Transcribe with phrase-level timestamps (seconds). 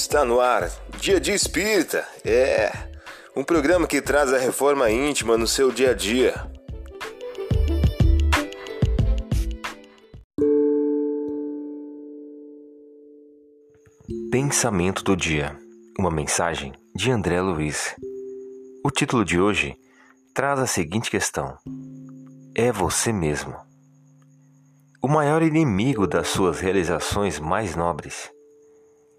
[0.00, 0.70] Está no ar,
[1.00, 2.06] Dia de Espírita.
[2.24, 2.70] É
[3.34, 6.34] um programa que traz a reforma íntima no seu dia a dia.
[14.30, 15.58] Pensamento do dia.
[15.98, 17.96] Uma mensagem de André Luiz.
[18.84, 19.74] O título de hoje
[20.32, 21.58] traz a seguinte questão:
[22.54, 23.56] É você mesmo.
[25.02, 28.30] O maior inimigo das suas realizações mais nobres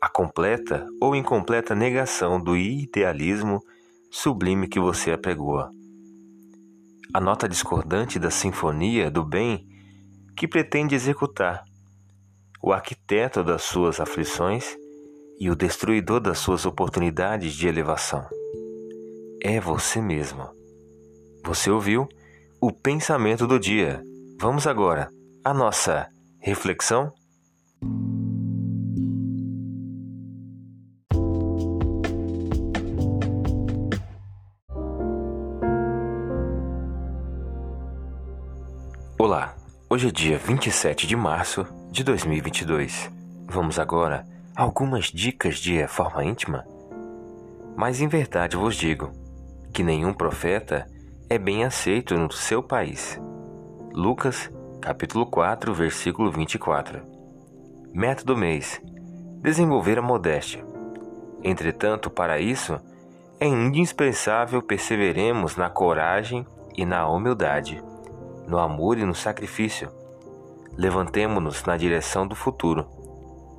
[0.02, 3.62] a completa ou incompleta negação do idealismo
[4.09, 5.71] sublime que você apregoa.
[7.13, 9.67] A nota discordante da sinfonia do bem
[10.35, 11.63] que pretende executar,
[12.62, 14.76] o arquiteto das suas aflições
[15.40, 18.26] e o destruidor das suas oportunidades de elevação.
[19.41, 20.49] É você mesmo.
[21.45, 22.07] Você ouviu
[22.62, 24.04] o pensamento do dia.
[24.40, 25.09] Vamos agora
[25.43, 26.09] à nossa
[26.41, 27.13] reflexão?
[39.21, 39.53] Olá,
[39.89, 43.12] hoje é dia 27 de março de 2022.
[43.49, 44.25] Vamos agora
[44.55, 46.65] a algumas dicas de reforma íntima?
[47.75, 49.12] Mas em verdade vos digo
[49.73, 50.87] que nenhum profeta
[51.29, 53.20] é bem aceito no seu país.
[53.91, 57.01] Lucas, capítulo 4, versículo 24.
[57.93, 58.81] Método mês:
[59.41, 60.65] desenvolver a modéstia.
[61.43, 62.79] Entretanto, para isso,
[63.37, 66.47] é indispensável perseveremos na coragem
[66.78, 67.84] e na humildade
[68.50, 69.92] no amor e no sacrifício.
[70.75, 72.88] Levantemo-nos na direção do futuro,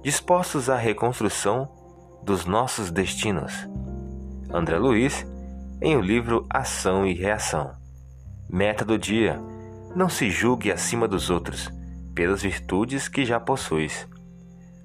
[0.03, 1.71] dispostos à reconstrução
[2.23, 3.69] dos nossos destinos.
[4.53, 5.25] André Luiz,
[5.81, 7.73] em o livro Ação e Reação.
[8.49, 9.41] Meta do dia:
[9.95, 11.71] não se julgue acima dos outros,
[12.15, 14.09] pelas virtudes que já possuis.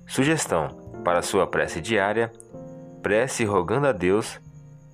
[0.07, 2.31] Sugestão para sua prece diária:
[3.01, 4.39] prece rogando a Deus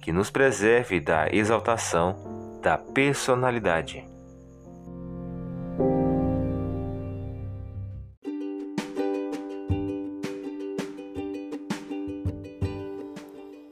[0.01, 4.10] que nos preserve da exaltação da personalidade.